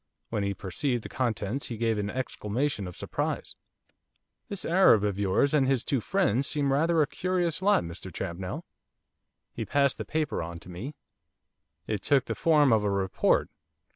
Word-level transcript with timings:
When 0.31 0.41
he 0.41 0.55
perceived 0.55 1.03
the 1.03 1.09
contents 1.09 1.67
he 1.67 1.77
gave 1.77 1.99
an 1.99 2.09
exclamation 2.09 2.87
of 2.87 2.97
surprise. 2.97 3.55
'This 4.49 4.65
Arab 4.65 5.03
of 5.03 5.19
yours, 5.19 5.53
and 5.53 5.67
his 5.67 5.83
two 5.85 6.01
friends, 6.01 6.47
seem 6.47 6.73
rather 6.73 7.03
a 7.03 7.05
curious 7.07 7.61
lot, 7.61 7.83
Mr 7.83 8.11
Champnell.' 8.11 8.65
He 9.53 9.63
passed 9.63 9.99
the 9.99 10.03
paper 10.05 10.41
on 10.41 10.57
to 10.61 10.69
me. 10.69 10.95
It 11.85 12.01
took 12.01 12.25
the 12.25 12.33
form 12.33 12.73
of 12.73 12.83
a 12.83 12.89
report. 12.89 13.51